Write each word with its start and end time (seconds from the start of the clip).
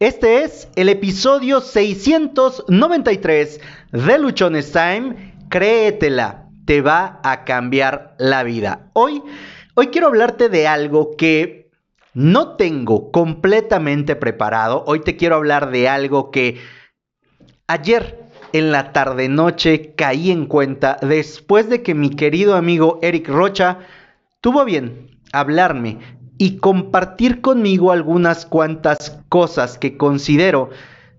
Este 0.00 0.44
es 0.44 0.68
el 0.76 0.90
episodio 0.90 1.60
693 1.60 3.60
de 3.90 4.18
Luchones 4.20 4.70
Time. 4.70 5.34
Créetela, 5.50 6.46
te 6.66 6.82
va 6.82 7.18
a 7.24 7.44
cambiar 7.44 8.14
la 8.16 8.44
vida. 8.44 8.92
Hoy, 8.92 9.20
hoy 9.74 9.88
quiero 9.88 10.06
hablarte 10.06 10.50
de 10.50 10.68
algo 10.68 11.16
que 11.16 11.72
no 12.14 12.54
tengo 12.54 13.10
completamente 13.10 14.14
preparado. 14.14 14.84
Hoy 14.86 15.00
te 15.00 15.16
quiero 15.16 15.34
hablar 15.34 15.72
de 15.72 15.88
algo 15.88 16.30
que 16.30 16.60
ayer 17.66 18.22
en 18.52 18.70
la 18.70 18.92
tarde 18.92 19.28
noche 19.28 19.94
caí 19.96 20.30
en 20.30 20.46
cuenta 20.46 20.98
después 21.02 21.68
de 21.68 21.82
que 21.82 21.96
mi 21.96 22.10
querido 22.10 22.54
amigo 22.54 23.00
Eric 23.02 23.28
Rocha 23.28 23.80
tuvo 24.40 24.64
bien 24.64 25.18
hablarme 25.32 26.17
y 26.38 26.58
compartir 26.58 27.40
conmigo 27.40 27.92
algunas 27.92 28.46
cuantas 28.46 29.18
cosas 29.28 29.76
que 29.76 29.96
considero 29.96 30.70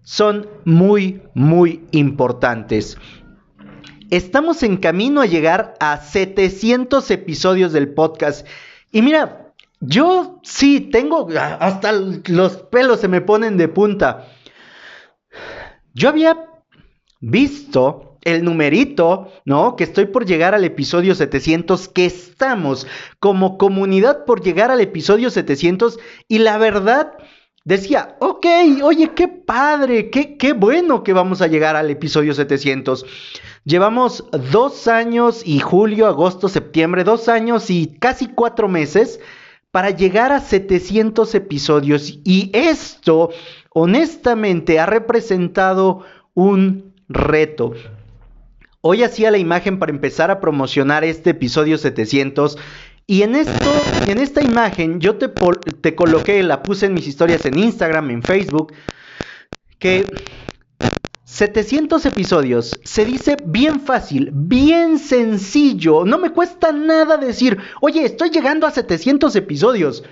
son 0.02 0.48
muy, 0.66 1.22
muy 1.34 1.86
importantes. 1.92 2.98
Estamos 4.10 4.64
en 4.64 4.78
camino 4.78 5.22
a 5.22 5.28
llegar 5.28 5.76
a 5.80 5.98
700 5.98 7.12
episodios 7.12 7.74
del 7.74 7.94
podcast. 7.94 8.48
Y 8.92 9.04
mira, 9.04 9.54
yo 9.82 10.40
sí 10.44 10.80
tengo, 10.80 11.28
hasta 11.60 11.92
los 11.92 12.58
pelos 12.58 13.02
se 13.02 13.08
me 13.08 13.22
ponen 13.22 13.58
de 13.58 13.68
punta. 13.68 14.26
Yo 15.94 16.10
había 16.10 16.49
visto 17.20 18.18
el 18.24 18.44
numerito, 18.44 19.32
¿no? 19.46 19.76
Que 19.76 19.86
estoy 19.86 20.06
por 20.08 20.26
llegar 20.26 20.54
al 20.54 20.64
episodio 20.64 21.16
700, 21.16 21.88
que 21.90 22.06
estamos 22.06 22.88
como 23.20 23.58
comunidad 23.58 24.26
por 24.26 24.42
llegar 24.42 24.72
al 24.72 24.82
episodio 24.82 25.30
700 25.30 26.00
y 26.28 26.40
la 26.40 26.58
verdad 26.58 27.14
decía, 27.64 28.18
ok, 28.20 28.46
oye, 28.84 29.12
qué 29.16 29.28
padre, 29.28 30.10
qué, 30.10 30.38
qué 30.38 30.54
bueno 30.54 31.04
que 31.04 31.14
vamos 31.14 31.42
a 31.42 31.48
llegar 31.48 31.76
al 31.76 31.90
episodio 31.90 32.34
700. 32.34 33.06
Llevamos 33.64 34.26
dos 34.52 34.88
años 34.88 35.44
y 35.46 35.60
julio, 35.60 36.08
agosto, 36.08 36.50
septiembre, 36.50 37.04
dos 37.04 37.30
años 37.30 37.70
y 37.70 37.98
casi 38.00 38.28
cuatro 38.28 38.68
meses 38.68 39.20
para 39.72 39.92
llegar 39.92 40.32
a 40.32 40.40
700 40.40 41.36
episodios 41.36 42.20
y 42.24 42.50
esto 42.54 43.30
honestamente 43.72 44.80
ha 44.80 44.88
representado 44.88 46.04
un 46.34 46.89
reto. 47.10 47.74
Hoy 48.82 49.04
hacía 49.04 49.32
la 49.32 49.38
imagen 49.38 49.78
para 49.78 49.92
empezar 49.92 50.32
a 50.32 50.40
promocionar 50.40 51.04
este 51.04 51.32
episodio 51.32 51.78
700 51.78 52.58
y 53.08 53.24
en 53.24 53.36
esto, 53.36 53.72
en 54.08 54.20
esta 54.20 54.42
imagen 54.42 55.02
yo 55.02 55.18
te, 55.18 55.28
te 55.82 55.96
coloqué, 55.96 56.42
la 56.44 56.64
puse 56.64 56.86
en 56.86 56.94
mis 56.94 57.08
historias 57.08 57.44
en 57.46 57.58
Instagram, 57.58 58.12
en 58.12 58.24
Facebook, 58.24 58.72
que 59.80 60.06
700 61.26 62.06
episodios 62.06 62.80
se 62.84 63.06
dice 63.06 63.38
bien 63.46 63.82
fácil, 63.82 64.30
bien 64.34 65.00
sencillo, 65.00 66.06
no 66.06 66.20
me 66.20 66.30
cuesta 66.32 66.72
nada 66.72 67.18
decir, 67.18 67.58
oye, 67.82 68.06
estoy 68.06 68.30
llegando 68.30 68.66
a 68.66 68.72
700 68.72 69.36
episodios. 69.36 70.04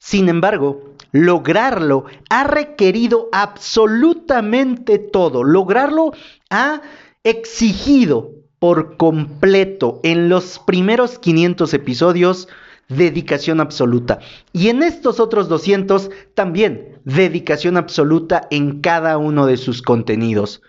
Sin 0.00 0.30
embargo, 0.30 0.94
lograrlo 1.12 2.06
ha 2.30 2.44
requerido 2.44 3.28
absolutamente 3.32 4.98
todo, 4.98 5.44
lograrlo 5.44 6.12
ha 6.48 6.80
exigido 7.22 8.30
por 8.58 8.96
completo 8.96 10.00
en 10.02 10.30
los 10.30 10.58
primeros 10.58 11.18
500 11.18 11.74
episodios 11.74 12.48
dedicación 12.88 13.60
absoluta. 13.60 14.20
Y 14.54 14.70
en 14.70 14.82
estos 14.82 15.20
otros 15.20 15.50
200 15.50 16.10
también 16.34 16.98
dedicación 17.04 17.76
absoluta 17.76 18.48
en 18.50 18.80
cada 18.80 19.18
uno 19.18 19.44
de 19.44 19.58
sus 19.58 19.82
contenidos. 19.82 20.62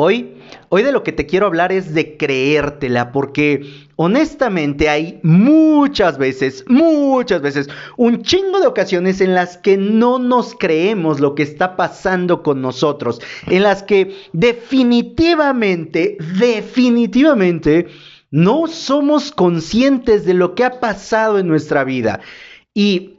Hoy, 0.00 0.36
hoy 0.68 0.84
de 0.84 0.92
lo 0.92 1.02
que 1.02 1.10
te 1.10 1.26
quiero 1.26 1.46
hablar 1.46 1.72
es 1.72 1.92
de 1.92 2.16
creértela, 2.16 3.10
porque 3.10 3.88
honestamente 3.96 4.88
hay 4.88 5.18
muchas 5.24 6.18
veces, 6.18 6.64
muchas 6.68 7.42
veces, 7.42 7.68
un 7.96 8.22
chingo 8.22 8.60
de 8.60 8.68
ocasiones 8.68 9.20
en 9.20 9.34
las 9.34 9.58
que 9.58 9.76
no 9.76 10.20
nos 10.20 10.54
creemos 10.54 11.18
lo 11.18 11.34
que 11.34 11.42
está 11.42 11.74
pasando 11.74 12.44
con 12.44 12.62
nosotros, 12.62 13.20
en 13.48 13.64
las 13.64 13.82
que 13.82 14.14
definitivamente, 14.32 16.16
definitivamente, 16.38 17.88
no 18.30 18.68
somos 18.68 19.32
conscientes 19.32 20.24
de 20.24 20.34
lo 20.34 20.54
que 20.54 20.62
ha 20.62 20.78
pasado 20.78 21.40
en 21.40 21.48
nuestra 21.48 21.82
vida. 21.82 22.20
Y 22.72 23.17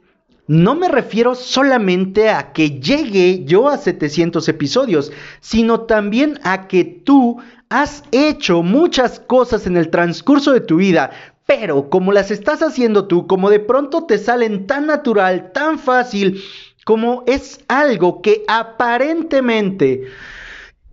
no 0.50 0.74
me 0.74 0.88
refiero 0.88 1.36
solamente 1.36 2.28
a 2.28 2.52
que 2.52 2.80
llegue 2.80 3.44
yo 3.44 3.68
a 3.68 3.78
700 3.78 4.48
episodios, 4.48 5.12
sino 5.38 5.82
también 5.82 6.40
a 6.42 6.66
que 6.66 6.82
tú 6.82 7.38
has 7.68 8.02
hecho 8.10 8.64
muchas 8.64 9.20
cosas 9.20 9.68
en 9.68 9.76
el 9.76 9.90
transcurso 9.90 10.52
de 10.52 10.60
tu 10.60 10.78
vida, 10.78 11.12
pero 11.46 11.88
como 11.88 12.10
las 12.10 12.32
estás 12.32 12.62
haciendo 12.62 13.06
tú, 13.06 13.28
como 13.28 13.48
de 13.48 13.60
pronto 13.60 14.06
te 14.06 14.18
salen 14.18 14.66
tan 14.66 14.88
natural, 14.88 15.52
tan 15.52 15.78
fácil, 15.78 16.42
como 16.84 17.22
es 17.28 17.60
algo 17.68 18.20
que 18.20 18.42
aparentemente, 18.48 20.08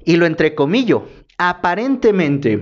y 0.05 0.17
lo 0.17 0.27
entrecomillo, 0.27 1.07
aparentemente 1.39 2.59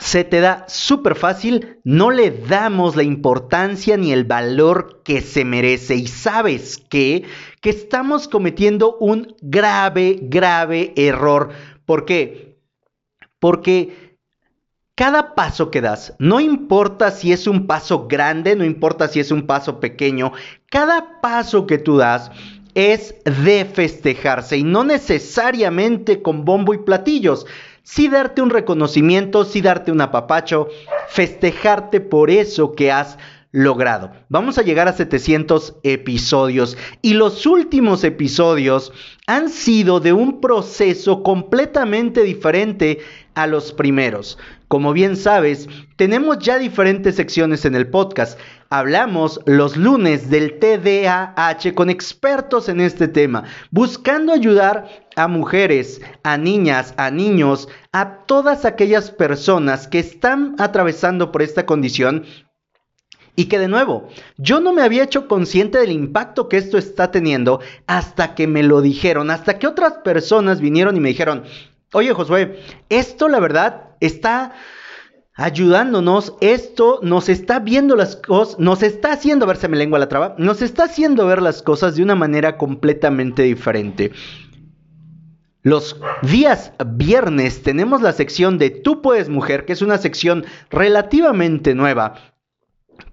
se 0.00 0.24
te 0.24 0.40
da 0.40 0.64
súper 0.68 1.14
fácil, 1.14 1.78
no 1.84 2.10
le 2.10 2.30
damos 2.30 2.96
la 2.96 3.02
importancia 3.02 3.96
ni 3.96 4.12
el 4.12 4.24
valor 4.24 5.02
que 5.04 5.20
se 5.20 5.44
merece. 5.44 5.96
Y 5.96 6.06
sabes 6.06 6.78
que, 6.88 7.24
que 7.60 7.70
estamos 7.70 8.28
cometiendo 8.28 8.96
un 8.98 9.34
grave, 9.40 10.18
grave 10.22 10.92
error. 10.96 11.50
¿Por 11.84 12.04
qué? 12.04 12.58
Porque 13.38 14.16
cada 14.94 15.36
paso 15.36 15.70
que 15.70 15.80
das, 15.80 16.14
no 16.18 16.40
importa 16.40 17.12
si 17.12 17.32
es 17.32 17.46
un 17.46 17.66
paso 17.66 18.08
grande, 18.08 18.56
no 18.56 18.64
importa 18.64 19.06
si 19.06 19.20
es 19.20 19.30
un 19.30 19.46
paso 19.46 19.78
pequeño, 19.78 20.32
cada 20.70 21.20
paso 21.20 21.66
que 21.66 21.78
tú 21.78 21.98
das 21.98 22.32
es 22.74 23.14
de 23.24 23.64
festejarse 23.64 24.56
y 24.58 24.64
no 24.64 24.84
necesariamente 24.84 26.20
con 26.20 26.44
bombo 26.44 26.74
y 26.74 26.78
platillos 26.78 27.46
sí 27.88 28.08
darte 28.08 28.42
un 28.42 28.50
reconocimiento, 28.50 29.46
sí 29.46 29.62
darte 29.62 29.90
un 29.90 30.02
apapacho, 30.02 30.68
festejarte 31.08 32.00
por 32.00 32.30
eso 32.30 32.72
que 32.74 32.92
has 32.92 33.16
logrado. 33.50 34.12
Vamos 34.28 34.58
a 34.58 34.62
llegar 34.62 34.88
a 34.88 34.92
700 34.92 35.76
episodios 35.84 36.76
y 37.00 37.14
los 37.14 37.46
últimos 37.46 38.04
episodios 38.04 38.92
han 39.26 39.48
sido 39.48 40.00
de 40.00 40.12
un 40.12 40.42
proceso 40.42 41.22
completamente 41.22 42.24
diferente 42.24 42.98
a 43.34 43.46
los 43.46 43.72
primeros. 43.72 44.36
Como 44.68 44.92
bien 44.92 45.16
sabes, 45.16 45.66
tenemos 45.96 46.40
ya 46.40 46.58
diferentes 46.58 47.16
secciones 47.16 47.64
en 47.64 47.74
el 47.74 47.88
podcast. 47.88 48.38
Hablamos 48.70 49.40
los 49.46 49.78
lunes 49.78 50.28
del 50.28 50.58
TDAH 50.58 51.74
con 51.74 51.88
expertos 51.88 52.68
en 52.68 52.82
este 52.82 53.08
tema, 53.08 53.44
buscando 53.70 54.30
ayudar 54.30 55.06
a 55.16 55.26
mujeres, 55.26 56.02
a 56.22 56.36
niñas, 56.36 56.92
a 56.98 57.10
niños, 57.10 57.68
a 57.92 58.26
todas 58.26 58.66
aquellas 58.66 59.10
personas 59.10 59.88
que 59.88 59.98
están 59.98 60.54
atravesando 60.58 61.32
por 61.32 61.40
esta 61.40 61.64
condición. 61.64 62.26
Y 63.36 63.46
que 63.46 63.58
de 63.58 63.68
nuevo, 63.68 64.08
yo 64.36 64.60
no 64.60 64.74
me 64.74 64.82
había 64.82 65.04
hecho 65.04 65.28
consciente 65.28 65.78
del 65.78 65.92
impacto 65.92 66.50
que 66.50 66.58
esto 66.58 66.76
está 66.76 67.10
teniendo 67.10 67.60
hasta 67.86 68.34
que 68.34 68.46
me 68.46 68.62
lo 68.62 68.82
dijeron, 68.82 69.30
hasta 69.30 69.58
que 69.58 69.66
otras 69.66 69.94
personas 70.04 70.60
vinieron 70.60 70.94
y 70.94 71.00
me 71.00 71.08
dijeron, 71.08 71.44
oye 71.94 72.12
Josué, 72.12 72.60
esto 72.90 73.28
la 73.28 73.40
verdad 73.40 73.94
está 74.00 74.52
ayudándonos, 75.38 76.34
esto 76.40 76.98
nos 77.02 77.28
está 77.28 77.60
viendo 77.60 77.94
las 77.94 78.16
cosas, 78.16 78.58
nos 78.58 78.82
está 78.82 79.12
haciendo, 79.12 79.44
a 79.44 79.48
ver, 79.48 79.56
se 79.56 79.68
me 79.68 79.76
lengua 79.76 80.00
la 80.00 80.08
traba, 80.08 80.34
nos 80.36 80.60
está 80.62 80.84
haciendo 80.84 81.26
ver 81.26 81.40
las 81.40 81.62
cosas 81.62 81.94
de 81.94 82.02
una 82.02 82.16
manera 82.16 82.58
completamente 82.58 83.44
diferente. 83.44 84.10
Los 85.62 86.00
días 86.22 86.72
viernes 86.84 87.62
tenemos 87.62 88.02
la 88.02 88.12
sección 88.12 88.58
de 88.58 88.70
Tú 88.70 89.00
puedes 89.00 89.28
mujer, 89.28 89.64
que 89.64 89.74
es 89.74 89.80
una 89.80 89.98
sección 89.98 90.44
relativamente 90.70 91.74
nueva 91.74 92.14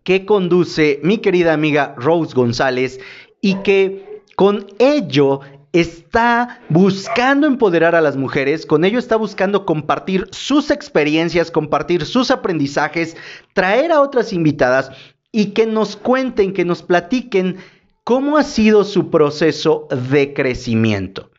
que 0.03 0.25
conduce 0.25 0.99
mi 1.03 1.19
querida 1.19 1.53
amiga 1.53 1.93
Rose 1.95 2.33
González 2.33 2.99
y 3.39 3.55
que 3.57 4.23
con 4.35 4.65
ello 4.79 5.41
está 5.75 6.61
buscando 6.69 7.47
empoderar 7.47 7.95
a 7.95 8.01
las 8.01 8.15
mujeres, 8.15 8.65
con 8.65 8.85
ello 8.85 8.97
está 8.97 9.17
buscando 9.17 9.65
compartir 9.65 10.29
sus 10.31 10.71
experiencias, 10.71 11.51
compartir 11.51 12.05
sus 12.05 12.31
aprendizajes, 12.31 13.17
traer 13.53 13.91
a 13.91 13.99
otras 13.99 14.31
invitadas 14.31 14.91
y 15.33 15.47
que 15.47 15.65
nos 15.65 15.97
cuenten, 15.97 16.53
que 16.53 16.63
nos 16.63 16.81
platiquen 16.81 17.57
cómo 18.05 18.37
ha 18.37 18.43
sido 18.43 18.85
su 18.85 19.09
proceso 19.09 19.89
de 20.09 20.33
crecimiento. 20.33 21.29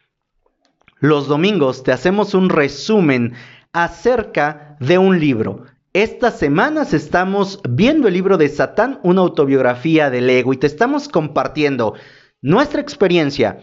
Los 0.98 1.28
domingos 1.28 1.82
te 1.82 1.92
hacemos 1.92 2.34
un 2.34 2.50
resumen 2.50 3.32
acerca 3.72 4.76
de 4.80 4.98
un 4.98 5.18
libro. 5.18 5.64
Estas 5.94 6.38
semanas 6.38 6.92
estamos 6.92 7.60
viendo 7.66 8.08
el 8.08 8.12
libro 8.12 8.36
de 8.36 8.50
Satán, 8.50 9.00
una 9.02 9.22
autobiografía 9.22 10.10
del 10.10 10.28
ego, 10.28 10.52
y 10.52 10.58
te 10.58 10.66
estamos 10.66 11.08
compartiendo 11.08 11.94
nuestra 12.42 12.82
experiencia 12.82 13.60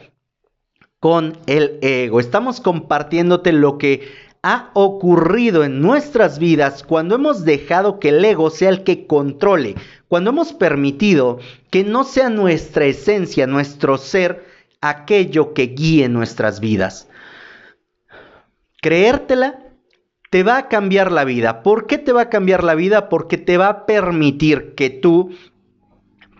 con 1.03 1.37
el 1.47 1.79
ego. 1.81 2.21
Estamos 2.21 2.61
compartiéndote 2.61 3.51
lo 3.51 3.77
que 3.77 4.07
ha 4.41 4.69
ocurrido 4.73 5.65
en 5.65 5.81
nuestras 5.81 6.39
vidas 6.39 6.81
cuando 6.81 7.15
hemos 7.15 7.43
dejado 7.43 7.99
que 7.99 8.07
el 8.07 8.23
ego 8.23 8.49
sea 8.49 8.69
el 8.69 8.85
que 8.85 9.05
controle, 9.05 9.75
cuando 10.07 10.29
hemos 10.29 10.53
permitido 10.53 11.39
que 11.69 11.83
no 11.83 12.05
sea 12.05 12.29
nuestra 12.29 12.85
esencia, 12.85 13.47
nuestro 13.47 13.97
ser, 13.97 14.45
aquello 14.79 15.53
que 15.53 15.63
guíe 15.63 16.07
nuestras 16.07 16.61
vidas. 16.61 17.09
Creértela 18.81 19.59
te 20.29 20.43
va 20.43 20.55
a 20.57 20.67
cambiar 20.69 21.11
la 21.11 21.25
vida. 21.25 21.63
¿Por 21.63 21.85
qué 21.85 21.97
te 21.97 22.13
va 22.13 22.21
a 22.21 22.29
cambiar 22.29 22.63
la 22.63 22.75
vida? 22.75 23.09
Porque 23.09 23.37
te 23.37 23.57
va 23.57 23.67
a 23.67 23.85
permitir 23.85 24.73
que 24.75 24.89
tú 24.89 25.31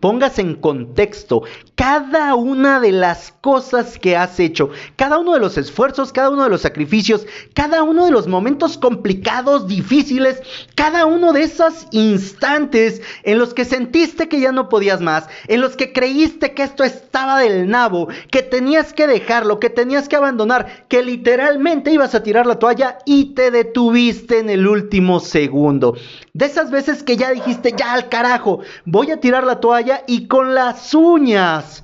pongas 0.03 0.37
en 0.37 0.55
contexto 0.55 1.43
cada 1.75 2.35
una 2.35 2.81
de 2.81 2.91
las 2.91 3.33
cosas 3.39 3.97
que 3.97 4.17
has 4.17 4.37
hecho, 4.37 4.69
cada 4.97 5.17
uno 5.17 5.33
de 5.33 5.39
los 5.39 5.57
esfuerzos, 5.57 6.11
cada 6.11 6.29
uno 6.29 6.43
de 6.43 6.49
los 6.49 6.59
sacrificios, 6.59 7.25
cada 7.53 7.83
uno 7.83 8.03
de 8.03 8.11
los 8.11 8.27
momentos 8.27 8.77
complicados, 8.77 9.65
difíciles, 9.65 10.41
cada 10.75 11.05
uno 11.05 11.31
de 11.31 11.43
esos 11.43 11.87
instantes 11.91 13.01
en 13.23 13.39
los 13.39 13.53
que 13.53 13.63
sentiste 13.63 14.27
que 14.27 14.41
ya 14.41 14.51
no 14.51 14.67
podías 14.67 14.99
más, 14.99 15.29
en 15.47 15.61
los 15.61 15.77
que 15.77 15.93
creíste 15.93 16.53
que 16.53 16.63
esto 16.63 16.83
estaba 16.83 17.39
del 17.39 17.69
nabo, 17.69 18.09
que 18.29 18.43
tenías 18.43 18.91
que 18.91 19.07
dejarlo, 19.07 19.61
que 19.61 19.69
tenías 19.69 20.09
que 20.09 20.17
abandonar, 20.17 20.85
que 20.89 21.01
literalmente 21.01 21.93
ibas 21.93 22.13
a 22.13 22.23
tirar 22.23 22.45
la 22.45 22.59
toalla 22.59 22.97
y 23.05 23.35
te 23.35 23.51
detuviste 23.51 24.39
en 24.39 24.49
el 24.49 24.67
último 24.67 25.21
segundo. 25.21 25.95
De 26.33 26.47
esas 26.47 26.71
veces 26.71 27.03
que 27.03 27.15
ya 27.15 27.29
dijiste, 27.29 27.75
ya 27.77 27.93
al 27.93 28.09
carajo, 28.09 28.61
voy 28.85 29.11
a 29.11 29.19
tirar 29.19 29.43
la 29.43 29.59
toalla 29.59 30.03
y 30.07 30.27
con 30.27 30.55
las 30.55 30.95
uñas 30.95 31.83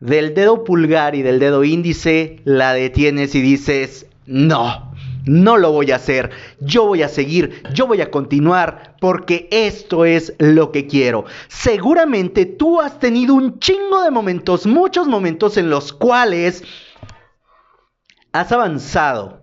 del 0.00 0.32
dedo 0.32 0.64
pulgar 0.64 1.14
y 1.14 1.20
del 1.20 1.38
dedo 1.38 1.64
índice 1.64 2.40
la 2.44 2.72
detienes 2.72 3.34
y 3.34 3.42
dices, 3.42 4.06
no, 4.24 4.94
no 5.26 5.58
lo 5.58 5.72
voy 5.72 5.90
a 5.90 5.96
hacer, 5.96 6.30
yo 6.60 6.86
voy 6.86 7.02
a 7.02 7.10
seguir, 7.10 7.62
yo 7.74 7.86
voy 7.86 8.00
a 8.00 8.10
continuar 8.10 8.96
porque 9.02 9.48
esto 9.50 10.06
es 10.06 10.32
lo 10.38 10.72
que 10.72 10.86
quiero. 10.86 11.26
Seguramente 11.48 12.46
tú 12.46 12.80
has 12.80 12.98
tenido 12.98 13.34
un 13.34 13.58
chingo 13.58 14.02
de 14.02 14.10
momentos, 14.10 14.66
muchos 14.66 15.06
momentos 15.08 15.58
en 15.58 15.68
los 15.68 15.92
cuales 15.92 16.64
has 18.32 18.50
avanzado 18.50 19.42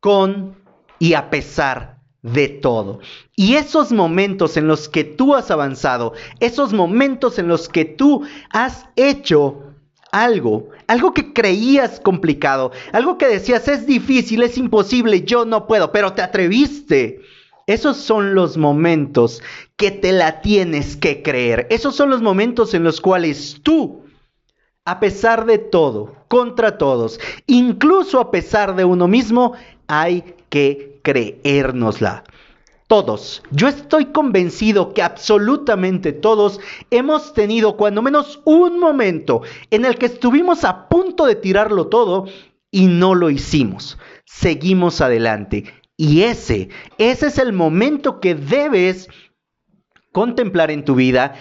con 0.00 0.56
y 0.98 1.14
a 1.14 1.30
pesar 1.30 1.99
de 2.22 2.48
todo. 2.48 3.00
Y 3.36 3.54
esos 3.54 3.92
momentos 3.92 4.56
en 4.56 4.66
los 4.66 4.88
que 4.88 5.04
tú 5.04 5.34
has 5.34 5.50
avanzado, 5.50 6.12
esos 6.40 6.72
momentos 6.72 7.38
en 7.38 7.48
los 7.48 7.68
que 7.68 7.84
tú 7.84 8.22
has 8.50 8.86
hecho 8.96 9.62
algo, 10.12 10.68
algo 10.86 11.14
que 11.14 11.32
creías 11.32 12.00
complicado, 12.00 12.72
algo 12.92 13.16
que 13.16 13.26
decías 13.26 13.68
es 13.68 13.86
difícil, 13.86 14.42
es 14.42 14.58
imposible, 14.58 15.22
yo 15.22 15.44
no 15.44 15.66
puedo, 15.66 15.92
pero 15.92 16.12
te 16.12 16.22
atreviste. 16.22 17.20
Esos 17.66 17.98
son 17.98 18.34
los 18.34 18.56
momentos 18.56 19.42
que 19.76 19.92
te 19.92 20.12
la 20.12 20.40
tienes 20.40 20.96
que 20.96 21.22
creer. 21.22 21.68
Esos 21.70 21.94
son 21.94 22.10
los 22.10 22.20
momentos 22.20 22.74
en 22.74 22.82
los 22.82 23.00
cuales 23.00 23.60
tú, 23.62 24.02
a 24.84 24.98
pesar 24.98 25.46
de 25.46 25.58
todo, 25.58 26.16
contra 26.26 26.78
todos, 26.78 27.20
incluso 27.46 28.18
a 28.18 28.32
pesar 28.32 28.74
de 28.74 28.84
uno 28.84 29.06
mismo, 29.06 29.52
hay 29.86 30.34
que 30.48 30.89
creérnosla. 31.02 32.24
Todos, 32.86 33.42
yo 33.52 33.68
estoy 33.68 34.06
convencido 34.06 34.92
que 34.92 35.02
absolutamente 35.02 36.12
todos 36.12 36.58
hemos 36.90 37.34
tenido 37.34 37.76
cuando 37.76 38.02
menos 38.02 38.40
un 38.44 38.80
momento 38.80 39.42
en 39.70 39.84
el 39.84 39.96
que 39.96 40.06
estuvimos 40.06 40.64
a 40.64 40.88
punto 40.88 41.26
de 41.26 41.36
tirarlo 41.36 41.86
todo 41.86 42.26
y 42.72 42.86
no 42.86 43.14
lo 43.14 43.30
hicimos. 43.30 43.96
Seguimos 44.24 45.00
adelante. 45.00 45.72
Y 45.96 46.22
ese, 46.22 46.68
ese 46.98 47.28
es 47.28 47.38
el 47.38 47.52
momento 47.52 48.20
que 48.20 48.34
debes 48.34 49.08
contemplar 50.12 50.70
en 50.70 50.84
tu 50.84 50.94
vida. 50.94 51.34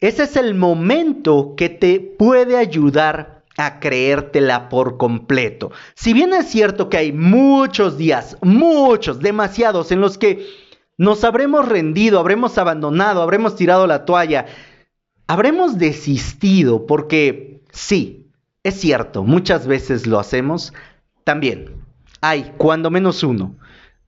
Ese 0.00 0.24
es 0.24 0.36
el 0.36 0.54
momento 0.54 1.54
que 1.56 1.68
te 1.68 2.00
puede 2.00 2.56
ayudar 2.56 3.35
a 3.56 3.80
creértela 3.80 4.68
por 4.68 4.96
completo. 4.96 5.70
Si 5.94 6.12
bien 6.12 6.32
es 6.34 6.48
cierto 6.48 6.88
que 6.88 6.98
hay 6.98 7.12
muchos 7.12 7.96
días, 7.96 8.36
muchos, 8.42 9.20
demasiados, 9.20 9.92
en 9.92 10.00
los 10.00 10.18
que 10.18 10.46
nos 10.98 11.24
habremos 11.24 11.68
rendido, 11.68 12.18
habremos 12.18 12.58
abandonado, 12.58 13.22
habremos 13.22 13.56
tirado 13.56 13.86
la 13.86 14.04
toalla, 14.04 14.46
habremos 15.26 15.78
desistido, 15.78 16.86
porque 16.86 17.62
sí, 17.72 18.30
es 18.62 18.80
cierto, 18.80 19.22
muchas 19.22 19.66
veces 19.66 20.06
lo 20.06 20.18
hacemos, 20.18 20.72
también 21.24 21.82
hay, 22.20 22.52
cuando 22.56 22.90
menos 22.90 23.22
uno, 23.22 23.56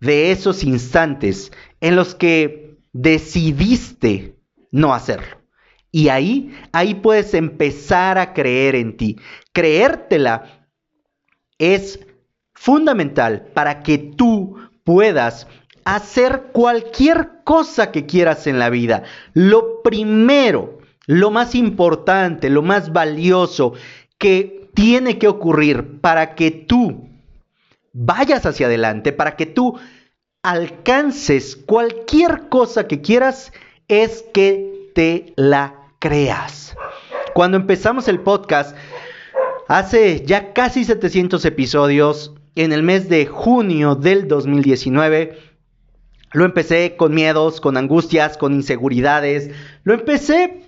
de 0.01 0.31
esos 0.31 0.65
instantes 0.65 1.53
en 1.81 1.97
los 1.97 2.15
que 2.15 2.79
decidiste 2.93 4.37
no 4.71 4.95
hacerlo. 4.95 5.38
Y 5.91 6.09
ahí, 6.11 6.55
ahí 6.73 6.95
puedes 6.95 7.35
empezar 7.35 8.19
a 8.19 8.35
creer 8.35 8.75
en 8.75 8.97
ti. 8.97 9.17
Creértela 9.53 10.67
es 11.59 12.01
fundamental 12.55 13.47
para 13.55 13.83
que 13.83 13.99
tú 13.99 14.57
puedas 14.85 15.47
hacer 15.85 16.51
cualquier 16.53 17.43
cosa 17.45 17.91
que 17.91 18.05
quieras 18.05 18.47
en 18.47 18.59
la 18.59 18.69
vida. 18.69 19.05
Lo 19.33 19.83
primero, 19.83 20.79
lo 21.07 21.31
más 21.31 21.55
importante, 21.55 22.51
lo 22.51 22.63
más 22.63 22.93
valioso 22.93 23.73
que 24.19 24.69
tiene 24.75 25.19
que 25.19 25.29
ocurrir 25.29 26.01
para 26.01 26.35
que 26.35 26.51
tú 26.51 27.09
vayas 27.93 28.45
hacia 28.45 28.67
adelante, 28.67 29.13
para 29.13 29.37
que 29.37 29.47
tú 29.47 29.79
alcances 30.43 31.57
cualquier 31.57 32.49
cosa 32.49 32.87
que 32.87 33.01
quieras, 33.01 33.53
es 33.89 34.25
que 34.35 34.78
te 34.99 35.33
la 35.37 35.93
creas. 36.01 36.75
Cuando 37.33 37.57
empezamos 37.57 38.09
el 38.09 38.19
podcast, 38.19 38.77
hace 39.69 40.25
ya 40.27 40.53
casi 40.53 40.83
700 40.85 41.45
episodios, 41.45 42.35
en 42.57 42.73
el 42.73 42.83
mes 42.83 43.09
de 43.09 43.25
junio 43.27 43.95
del 43.95 44.27
2019, 44.27 45.39
lo 46.33 46.45
empecé 46.45 46.97
con 46.97 47.15
miedos, 47.15 47.61
con 47.61 47.77
angustias, 47.77 48.37
con 48.37 48.55
inseguridades. 48.55 49.53
Lo 49.85 49.95
empecé 49.95 50.65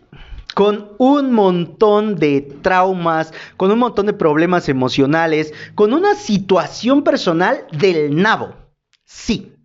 con 0.54 0.92
un 0.98 1.32
montón 1.32 2.14
de 2.14 2.42
traumas, 2.62 3.34
con 3.56 3.72
un 3.72 3.80
montón 3.80 4.06
de 4.06 4.12
problemas 4.12 4.68
emocionales, 4.68 5.52
con 5.74 5.92
una 5.92 6.14
situación 6.14 7.02
personal 7.02 7.66
del 7.72 8.14
nabo. 8.14 8.54
Sí. 9.04 9.56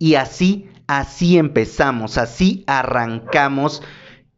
Y 0.00 0.16
así, 0.16 0.68
así 0.86 1.38
empezamos, 1.38 2.18
así 2.18 2.64
arrancamos 2.66 3.82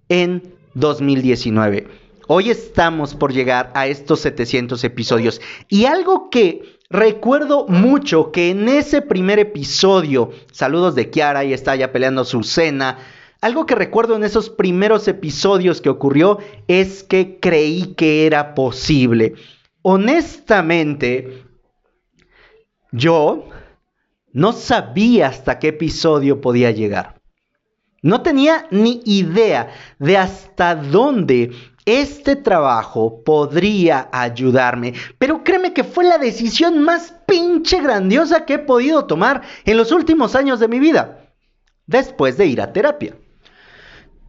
en 0.09 0.55
2019. 0.75 1.89
Hoy 2.27 2.51
estamos 2.51 3.15
por 3.15 3.33
llegar 3.33 3.71
a 3.75 3.87
estos 3.87 4.21
700 4.21 4.83
episodios 4.85 5.41
y 5.69 5.87
algo 5.87 6.31
que 6.31 6.79
recuerdo 6.91 7.67
mucho 7.69 8.33
que 8.33 8.51
en 8.51 8.69
ese 8.69 9.03
primer 9.03 9.39
episodio, 9.39 10.31
saludos 10.53 10.95
de 10.95 11.11
Kiara, 11.11 11.45
y 11.45 11.53
está 11.53 11.75
ya 11.77 11.93
peleando 11.93 12.25
su 12.25 12.43
cena, 12.43 12.99
algo 13.41 13.67
que 13.67 13.75
recuerdo 13.75 14.17
en 14.17 14.25
esos 14.25 14.51
primeros 14.51 15.07
episodios 15.09 15.81
que 15.81 15.91
ocurrió 15.91 16.39
es 16.67 17.03
que 17.05 17.39
creí 17.41 17.95
que 17.95 18.27
era 18.27 18.55
posible. 18.55 19.35
Honestamente, 19.83 21.45
yo 22.91 23.49
no 24.33 24.53
sabía 24.53 25.29
hasta 25.29 25.59
qué 25.59 25.69
episodio 25.69 26.41
podía 26.41 26.71
llegar. 26.71 27.21
No 28.03 28.23
tenía 28.23 28.67
ni 28.71 29.01
idea 29.05 29.71
de 29.99 30.17
hasta 30.17 30.77
dónde 30.77 31.51
este 31.85 32.37
trabajo 32.37 33.25
podría 33.25 34.09
ayudarme, 34.13 34.93
pero 35.19 35.43
créeme 35.43 35.73
que 35.73 35.85
fue 35.85 36.05
la 36.05 36.19
decisión 36.19 36.83
más 36.83 37.15
pinche 37.27 37.81
grandiosa 37.81 38.45
que 38.45 38.55
he 38.55 38.59
podido 38.59 39.07
tomar 39.07 39.43
en 39.65 39.77
los 39.77 39.91
últimos 39.91 40.35
años 40.35 40.61
de 40.61 40.69
mi 40.69 40.79
vida, 40.79 41.33
después 41.87 42.37
de 42.37 42.47
ir 42.47 42.61
a 42.61 42.73
terapia. 42.73 43.17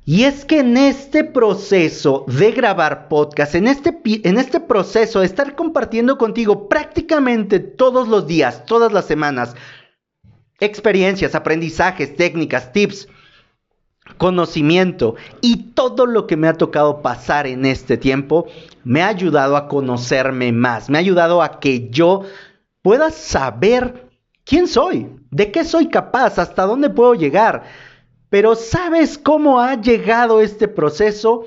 Y 0.06 0.24
es 0.24 0.44
que 0.44 0.62
en 0.62 0.75
este 0.75 1.24
proceso 1.24 2.25
de 2.27 2.51
grabar 2.51 3.10
podcast, 3.10 3.53
en 3.53 3.68
este, 3.68 4.01
en 4.24 4.39
este 4.39 4.60
proceso 4.60 5.20
de 5.20 5.27
estar 5.27 5.56
compartiendo 5.56 6.18
contigo 6.18 6.68
prácticamente 6.68 7.60
todos 7.60 8.08
los 8.08 8.25
días, 8.25 8.65
todas 8.65 8.91
las 8.91 9.06
semanas, 9.06 9.56
experiencias, 10.60 11.36
aprendizajes, 11.36 12.16
técnicas, 12.16 12.72
tips, 12.72 13.08
conocimiento 14.18 15.16
y 15.42 15.72
todo 15.74 16.06
lo 16.06 16.28
que 16.28 16.38
me 16.38 16.48
ha 16.48 16.54
tocado 16.54 17.01
pasar 17.01 17.48
en 17.48 17.66
este 17.66 17.98
tiempo 17.98 18.48
me 18.84 19.01
ha 19.01 19.08
ayudado 19.08 19.56
a 19.56 19.68
conocerme 19.68 20.51
más, 20.51 20.89
me 20.89 20.98
ha 20.98 21.01
ayudado 21.01 21.42
a 21.42 21.60
que 21.60 21.89
yo 21.89 22.24
pueda 22.82 23.12
saber 23.12 24.10
quién 24.44 24.68
soy, 24.68 25.08
de 25.30 25.51
qué 25.51 25.63
soy 25.63 25.89
capaz, 25.89 26.39
hasta 26.39 26.66
dónde 26.66 26.89
puedo 26.89 27.13
llegar. 27.13 27.63
Pero 28.30 28.56
¿sabes 28.56 29.18
cómo 29.18 29.60
ha 29.60 29.80
llegado 29.80 30.42
este 30.42 30.68
proceso? 30.68 31.46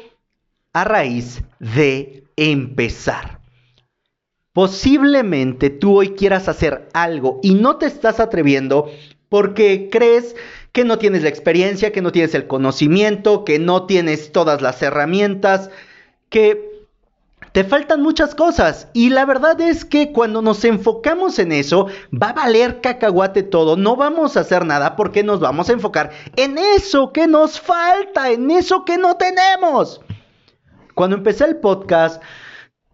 A 0.72 0.84
raíz 0.84 1.42
de 1.58 2.24
empezar. 2.36 3.41
Posiblemente 4.52 5.70
tú 5.70 5.98
hoy 5.98 6.10
quieras 6.10 6.48
hacer 6.48 6.88
algo 6.92 7.40
y 7.42 7.54
no 7.54 7.76
te 7.76 7.86
estás 7.86 8.20
atreviendo 8.20 8.90
porque 9.30 9.88
crees 9.90 10.36
que 10.72 10.84
no 10.84 10.98
tienes 10.98 11.22
la 11.22 11.30
experiencia, 11.30 11.90
que 11.90 12.02
no 12.02 12.12
tienes 12.12 12.34
el 12.34 12.46
conocimiento, 12.46 13.44
que 13.44 13.58
no 13.58 13.86
tienes 13.86 14.30
todas 14.30 14.60
las 14.60 14.82
herramientas, 14.82 15.70
que 16.28 16.70
te 17.52 17.64
faltan 17.64 18.02
muchas 18.02 18.34
cosas. 18.34 18.88
Y 18.92 19.10
la 19.10 19.24
verdad 19.24 19.58
es 19.60 19.86
que 19.86 20.12
cuando 20.12 20.42
nos 20.42 20.64
enfocamos 20.64 21.38
en 21.38 21.52
eso, 21.52 21.86
va 22.10 22.30
a 22.30 22.34
valer 22.34 22.80
cacahuate 22.80 23.42
todo. 23.42 23.76
No 23.76 23.96
vamos 23.96 24.36
a 24.36 24.40
hacer 24.40 24.66
nada 24.66 24.96
porque 24.96 25.22
nos 25.22 25.40
vamos 25.40 25.68
a 25.68 25.74
enfocar 25.74 26.10
en 26.36 26.58
eso 26.58 27.12
que 27.12 27.26
nos 27.26 27.60
falta, 27.60 28.30
en 28.30 28.50
eso 28.50 28.84
que 28.84 28.98
no 28.98 29.16
tenemos. 29.16 30.00
Cuando 30.94 31.16
empecé 31.16 31.44
el 31.44 31.56
podcast, 31.56 32.22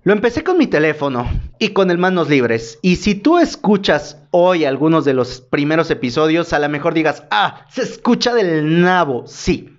lo 0.08 0.14
empecé 0.14 0.42
con 0.42 0.56
mi 0.56 0.66
teléfono 0.66 1.28
y 1.58 1.74
con 1.74 1.90
el 1.90 1.98
manos 1.98 2.30
libres. 2.30 2.78
Y 2.80 2.96
si 2.96 3.14
tú 3.14 3.36
escuchas 3.38 4.16
hoy 4.30 4.64
algunos 4.64 5.04
de 5.04 5.12
los 5.12 5.42
primeros 5.42 5.90
episodios, 5.90 6.54
a 6.54 6.58
lo 6.58 6.70
mejor 6.70 6.94
digas, 6.94 7.24
ah, 7.30 7.66
se 7.68 7.82
escucha 7.82 8.32
del 8.32 8.80
nabo. 8.80 9.26
Sí, 9.26 9.76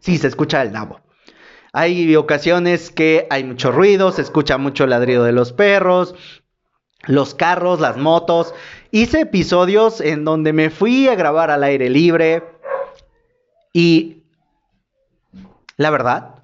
sí, 0.00 0.18
se 0.18 0.26
escucha 0.26 0.58
del 0.58 0.72
nabo. 0.72 0.98
Hay 1.72 2.16
ocasiones 2.16 2.90
que 2.90 3.28
hay 3.30 3.44
mucho 3.44 3.70
ruido, 3.70 4.10
se 4.10 4.22
escucha 4.22 4.58
mucho 4.58 4.82
el 4.82 4.90
ladrido 4.90 5.22
de 5.22 5.30
los 5.30 5.52
perros, 5.52 6.16
los 7.06 7.36
carros, 7.36 7.78
las 7.78 7.96
motos. 7.96 8.52
Hice 8.90 9.20
episodios 9.20 10.00
en 10.00 10.24
donde 10.24 10.52
me 10.52 10.68
fui 10.68 11.06
a 11.06 11.14
grabar 11.14 11.52
al 11.52 11.62
aire 11.62 11.88
libre 11.90 12.42
y 13.72 14.24
la 15.76 15.90
verdad, 15.90 16.42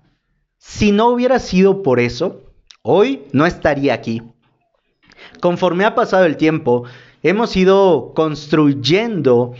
si 0.58 0.92
no 0.92 1.08
hubiera 1.08 1.40
sido 1.40 1.82
por 1.82 1.98
eso, 1.98 2.43
hoy 2.86 3.24
no 3.32 3.46
estaría 3.46 3.94
aquí. 3.94 4.22
Conforme 5.40 5.84
ha 5.84 5.94
pasado 5.94 6.26
el 6.26 6.36
tiempo, 6.36 6.84
hemos 7.22 7.56
ido 7.56 8.12
construyendo 8.14 9.54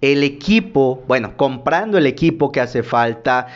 el 0.00 0.22
equipo, 0.22 1.02
bueno, 1.06 1.36
comprando 1.36 1.98
el 1.98 2.06
equipo 2.06 2.52
que 2.52 2.60
hace 2.60 2.82
falta, 2.82 3.48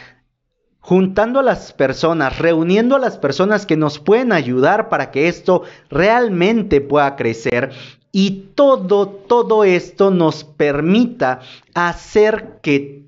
juntando 0.80 1.40
a 1.40 1.42
las 1.42 1.72
personas, 1.72 2.38
reuniendo 2.38 2.96
a 2.96 2.98
las 2.98 3.18
personas 3.18 3.64
que 3.64 3.76
nos 3.76 3.98
pueden 3.98 4.32
ayudar 4.32 4.90
para 4.90 5.10
que 5.10 5.28
esto 5.28 5.62
realmente 5.88 6.80
pueda 6.82 7.16
crecer 7.16 7.70
y 8.12 8.50
todo, 8.54 9.08
todo 9.08 9.64
esto 9.64 10.10
nos 10.10 10.44
permita 10.44 11.40
hacer 11.74 12.58
que 12.62 13.07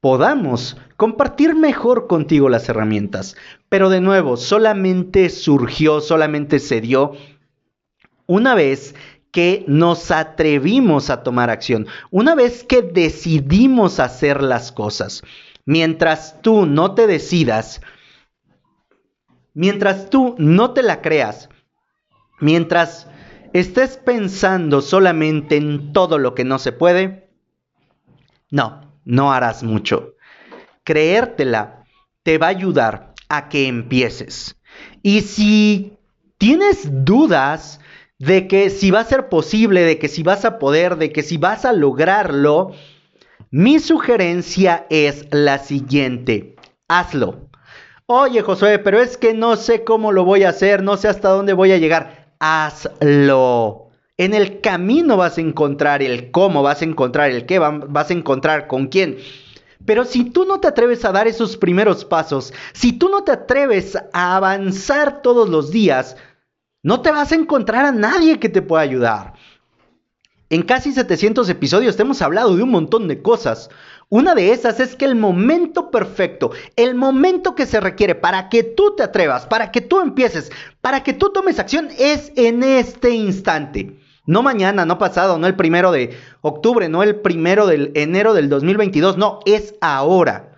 podamos 0.00 0.76
compartir 0.96 1.54
mejor 1.54 2.06
contigo 2.06 2.48
las 2.48 2.68
herramientas. 2.68 3.36
Pero 3.68 3.90
de 3.90 4.00
nuevo, 4.00 4.36
solamente 4.36 5.28
surgió, 5.30 6.00
solamente 6.00 6.58
se 6.58 6.80
dio 6.80 7.12
una 8.26 8.54
vez 8.54 8.94
que 9.30 9.64
nos 9.66 10.10
atrevimos 10.10 11.10
a 11.10 11.22
tomar 11.22 11.50
acción, 11.50 11.86
una 12.10 12.34
vez 12.34 12.64
que 12.64 12.82
decidimos 12.82 14.00
hacer 14.00 14.42
las 14.42 14.72
cosas. 14.72 15.22
Mientras 15.64 16.40
tú 16.40 16.64
no 16.64 16.94
te 16.94 17.06
decidas, 17.06 17.82
mientras 19.52 20.08
tú 20.08 20.34
no 20.38 20.72
te 20.72 20.82
la 20.82 21.02
creas, 21.02 21.50
mientras 22.40 23.06
estés 23.52 23.98
pensando 23.98 24.80
solamente 24.80 25.56
en 25.56 25.92
todo 25.92 26.18
lo 26.18 26.34
que 26.34 26.44
no 26.44 26.58
se 26.58 26.72
puede, 26.72 27.28
no, 28.50 28.87
no 29.08 29.32
harás 29.32 29.62
mucho. 29.62 30.14
Creértela 30.84 31.84
te 32.22 32.38
va 32.38 32.46
a 32.46 32.50
ayudar 32.50 33.14
a 33.28 33.48
que 33.48 33.66
empieces. 33.66 34.56
Y 35.02 35.22
si 35.22 35.96
tienes 36.36 36.88
dudas 37.04 37.80
de 38.18 38.46
que 38.46 38.68
si 38.68 38.90
va 38.90 39.00
a 39.00 39.04
ser 39.04 39.30
posible, 39.30 39.82
de 39.82 39.98
que 39.98 40.08
si 40.08 40.22
vas 40.22 40.44
a 40.44 40.58
poder, 40.58 40.96
de 40.96 41.10
que 41.10 41.22
si 41.22 41.38
vas 41.38 41.64
a 41.64 41.72
lograrlo, 41.72 42.72
mi 43.50 43.78
sugerencia 43.78 44.86
es 44.90 45.26
la 45.30 45.58
siguiente. 45.58 46.56
Hazlo. 46.86 47.48
Oye, 48.06 48.42
Josué, 48.42 48.78
pero 48.78 49.00
es 49.00 49.16
que 49.16 49.32
no 49.32 49.56
sé 49.56 49.84
cómo 49.84 50.12
lo 50.12 50.24
voy 50.24 50.44
a 50.44 50.50
hacer, 50.50 50.82
no 50.82 50.98
sé 50.98 51.08
hasta 51.08 51.30
dónde 51.30 51.54
voy 51.54 51.72
a 51.72 51.78
llegar. 51.78 52.34
Hazlo. 52.40 53.87
En 54.20 54.34
el 54.34 54.60
camino 54.60 55.16
vas 55.16 55.38
a 55.38 55.40
encontrar 55.40 56.02
el 56.02 56.32
cómo, 56.32 56.60
vas 56.64 56.82
a 56.82 56.84
encontrar 56.84 57.30
el 57.30 57.46
qué, 57.46 57.60
vas 57.60 58.10
a 58.10 58.12
encontrar 58.12 58.66
con 58.66 58.88
quién. 58.88 59.18
Pero 59.86 60.04
si 60.04 60.24
tú 60.24 60.44
no 60.44 60.58
te 60.58 60.66
atreves 60.66 61.04
a 61.04 61.12
dar 61.12 61.28
esos 61.28 61.56
primeros 61.56 62.04
pasos, 62.04 62.52
si 62.72 62.92
tú 62.92 63.08
no 63.08 63.22
te 63.22 63.30
atreves 63.30 63.96
a 64.12 64.34
avanzar 64.34 65.22
todos 65.22 65.48
los 65.48 65.70
días, 65.70 66.16
no 66.82 67.00
te 67.00 67.12
vas 67.12 67.30
a 67.30 67.36
encontrar 67.36 67.84
a 67.84 67.92
nadie 67.92 68.40
que 68.40 68.48
te 68.48 68.60
pueda 68.60 68.82
ayudar. 68.82 69.34
En 70.50 70.62
casi 70.62 70.90
700 70.92 71.48
episodios 71.48 71.94
te 71.94 72.02
hemos 72.02 72.20
hablado 72.20 72.56
de 72.56 72.64
un 72.64 72.70
montón 72.70 73.06
de 73.06 73.22
cosas. 73.22 73.70
Una 74.08 74.34
de 74.34 74.50
esas 74.50 74.80
es 74.80 74.96
que 74.96 75.04
el 75.04 75.14
momento 75.14 75.92
perfecto, 75.92 76.50
el 76.74 76.96
momento 76.96 77.54
que 77.54 77.66
se 77.66 77.78
requiere 77.78 78.16
para 78.16 78.48
que 78.48 78.64
tú 78.64 78.96
te 78.96 79.04
atrevas, 79.04 79.46
para 79.46 79.70
que 79.70 79.80
tú 79.80 80.00
empieces, 80.00 80.50
para 80.80 81.04
que 81.04 81.12
tú 81.12 81.30
tomes 81.30 81.60
acción 81.60 81.90
es 81.96 82.32
en 82.34 82.64
este 82.64 83.10
instante. 83.10 84.07
No 84.28 84.42
mañana, 84.42 84.84
no 84.84 84.98
pasado, 84.98 85.38
no 85.38 85.46
el 85.46 85.56
primero 85.56 85.90
de 85.90 86.14
octubre, 86.42 86.90
no 86.90 87.02
el 87.02 87.16
primero 87.16 87.66
de 87.66 87.92
enero 87.94 88.34
del 88.34 88.50
2022, 88.50 89.16
no, 89.16 89.40
es 89.46 89.74
ahora. 89.80 90.54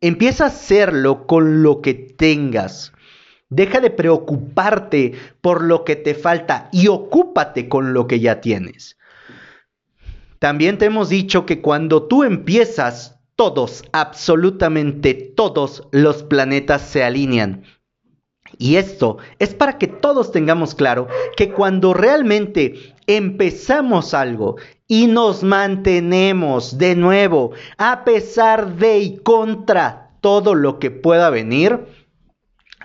Empieza 0.00 0.42
a 0.42 0.46
hacerlo 0.48 1.28
con 1.28 1.62
lo 1.62 1.82
que 1.82 1.94
tengas. 1.94 2.92
Deja 3.48 3.78
de 3.78 3.90
preocuparte 3.90 5.12
por 5.40 5.62
lo 5.62 5.84
que 5.84 5.94
te 5.94 6.16
falta 6.16 6.68
y 6.72 6.88
ocúpate 6.88 7.68
con 7.68 7.94
lo 7.94 8.08
que 8.08 8.18
ya 8.18 8.40
tienes. 8.40 8.98
También 10.40 10.76
te 10.76 10.86
hemos 10.86 11.10
dicho 11.10 11.46
que 11.46 11.60
cuando 11.60 12.08
tú 12.08 12.24
empiezas, 12.24 13.20
todos, 13.36 13.84
absolutamente 13.92 15.14
todos 15.14 15.86
los 15.92 16.24
planetas 16.24 16.82
se 16.82 17.04
alinean. 17.04 17.62
Y 18.58 18.76
esto 18.76 19.18
es 19.38 19.54
para 19.54 19.78
que 19.78 19.86
todos 19.86 20.32
tengamos 20.32 20.74
claro 20.74 21.08
que 21.36 21.50
cuando 21.50 21.94
realmente 21.94 22.94
empezamos 23.06 24.14
algo 24.14 24.56
y 24.86 25.06
nos 25.06 25.42
mantenemos 25.42 26.78
de 26.78 26.96
nuevo 26.96 27.52
a 27.78 28.04
pesar 28.04 28.76
de 28.76 28.98
y 28.98 29.18
contra 29.18 30.10
todo 30.20 30.54
lo 30.54 30.78
que 30.78 30.90
pueda 30.90 31.30
venir, 31.30 31.86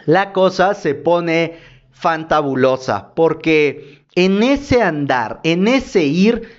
la 0.06 0.34
cosa 0.34 0.74
se 0.74 0.96
pone 0.96 1.58
fantabulosa. 1.92 3.14
Porque 3.16 4.06
en 4.16 4.44
ese 4.44 4.82
andar, 4.82 5.40
en 5.44 5.68
ese 5.68 6.04
ir, 6.04 6.50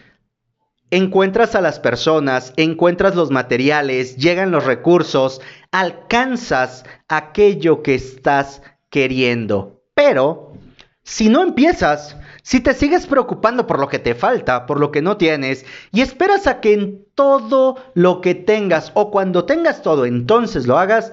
encuentras 0.91 1.55
a 1.55 1.61
las 1.61 1.81
personas, 1.81 2.53
encuentras 2.57 3.15
los 3.15 3.31
materiales, 3.31 4.17
llegan 4.17 4.51
los 4.51 4.65
recursos, 4.65 5.41
alcanzas 5.73 6.85
aquello 7.09 7.83
que 7.83 7.95
estás 7.95 8.63
queriendo. 8.97 9.83
Pero, 9.93 10.55
si 11.03 11.29
no 11.29 11.43
empiezas, 11.43 12.17
si 12.43 12.61
te 12.61 12.73
sigues 12.73 13.07
preocupando 13.07 13.67
por 13.67 13.79
lo 13.79 13.89
que 13.89 13.99
te 13.99 14.15
falta, 14.15 14.65
por 14.65 14.81
lo 14.81 14.91
que 14.91 15.03
no 15.03 15.19
tienes, 15.19 15.67
y 15.93 16.01
esperas 16.01 16.47
a 16.47 16.63
que 16.63 16.73
en 16.73 17.05
todo 17.15 17.77
lo 17.93 18.23
que 18.23 18.35
tengas 18.35 18.93
o 18.95 19.11
cuando 19.11 19.45
tengas 19.45 19.83
todo 19.83 20.07
entonces 20.07 20.67
lo 20.67 20.79
hagas, 20.79 21.13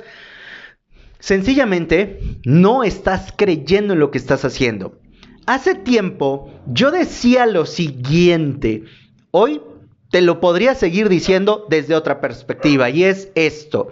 sencillamente 1.20 2.22
no 2.46 2.86
estás 2.86 3.34
creyendo 3.36 3.92
en 3.92 4.00
lo 4.00 4.12
que 4.12 4.18
estás 4.18 4.46
haciendo. 4.46 4.98
Hace 5.46 5.76
tiempo 5.76 6.54
yo 6.68 6.90
decía 6.90 7.46
lo 7.48 7.66
siguiente, 7.66 8.86
hoy 9.32 9.62
te 10.10 10.22
lo 10.22 10.40
podría 10.40 10.74
seguir 10.74 11.10
diciendo 11.10 11.66
desde 11.70 11.96
otra 11.96 12.22
perspectiva, 12.22 12.90
y 12.90 13.04
es 13.04 13.30
esto. 13.36 13.90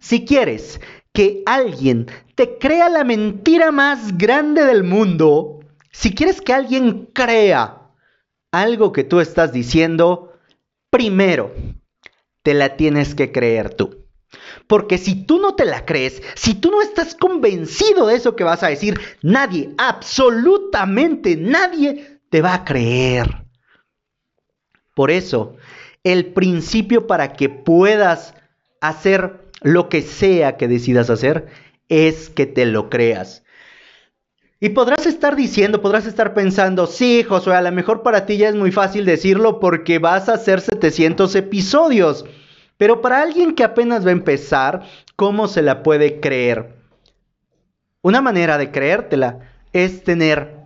Si 0.00 0.24
quieres 0.24 0.80
que 1.12 1.44
alguien 1.46 2.08
te 2.36 2.58
crea 2.58 2.88
la 2.88 3.02
mentira 3.02 3.72
más 3.72 4.16
grande 4.16 4.64
del 4.64 4.84
mundo, 4.84 5.60
si 5.90 6.14
quieres 6.14 6.40
que 6.40 6.52
alguien 6.52 7.08
crea 7.12 7.80
algo 8.52 8.92
que 8.92 9.04
tú 9.04 9.20
estás 9.20 9.52
diciendo, 9.52 10.34
primero 10.90 11.52
te 12.42 12.54
la 12.54 12.76
tienes 12.76 13.14
que 13.14 13.32
creer 13.32 13.74
tú. 13.74 14.06
Porque 14.66 14.98
si 14.98 15.24
tú 15.24 15.40
no 15.40 15.54
te 15.54 15.64
la 15.64 15.86
crees, 15.86 16.22
si 16.34 16.54
tú 16.54 16.70
no 16.70 16.82
estás 16.82 17.14
convencido 17.14 18.06
de 18.06 18.16
eso 18.16 18.36
que 18.36 18.44
vas 18.44 18.62
a 18.62 18.68
decir, 18.68 19.00
nadie, 19.22 19.70
absolutamente 19.78 21.36
nadie 21.36 22.20
te 22.28 22.42
va 22.42 22.52
a 22.52 22.64
creer. 22.64 23.46
Por 24.94 25.10
eso, 25.10 25.56
el 26.04 26.26
principio 26.26 27.06
para 27.06 27.32
que 27.32 27.48
puedas 27.48 28.34
hacer 28.80 29.46
lo 29.62 29.88
que 29.88 30.02
sea 30.02 30.56
que 30.56 30.68
decidas 30.68 31.10
hacer, 31.10 31.48
es 31.88 32.30
que 32.30 32.46
te 32.46 32.66
lo 32.66 32.90
creas. 32.90 33.44
Y 34.58 34.70
podrás 34.70 35.04
estar 35.06 35.36
diciendo, 35.36 35.82
podrás 35.82 36.06
estar 36.06 36.32
pensando, 36.32 36.86
sí, 36.86 37.22
Josué, 37.22 37.54
a 37.54 37.62
lo 37.62 37.72
mejor 37.72 38.02
para 38.02 38.24
ti 38.24 38.38
ya 38.38 38.48
es 38.48 38.54
muy 38.54 38.72
fácil 38.72 39.04
decirlo 39.04 39.60
porque 39.60 39.98
vas 39.98 40.28
a 40.28 40.34
hacer 40.34 40.60
700 40.60 41.34
episodios. 41.34 42.24
Pero 42.78 43.02
para 43.02 43.20
alguien 43.20 43.54
que 43.54 43.64
apenas 43.64 44.04
va 44.04 44.10
a 44.10 44.12
empezar, 44.12 44.86
¿cómo 45.14 45.46
se 45.46 45.62
la 45.62 45.82
puede 45.82 46.20
creer? 46.20 46.74
Una 48.00 48.22
manera 48.22 48.56
de 48.56 48.70
creértela 48.70 49.52
es 49.72 50.04
tener 50.04 50.56